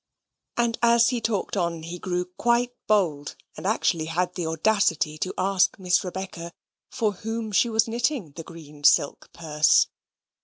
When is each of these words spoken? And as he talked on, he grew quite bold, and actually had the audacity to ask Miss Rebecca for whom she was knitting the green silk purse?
And 0.57 0.79
as 0.81 1.09
he 1.09 1.21
talked 1.21 1.55
on, 1.55 1.83
he 1.83 1.99
grew 1.99 2.25
quite 2.25 2.73
bold, 2.87 3.35
and 3.55 3.67
actually 3.67 4.05
had 4.05 4.33
the 4.33 4.47
audacity 4.47 5.19
to 5.19 5.31
ask 5.37 5.77
Miss 5.77 6.03
Rebecca 6.03 6.53
for 6.89 7.11
whom 7.11 7.51
she 7.51 7.69
was 7.69 7.87
knitting 7.87 8.31
the 8.31 8.41
green 8.43 8.83
silk 8.83 9.29
purse? 9.31 9.89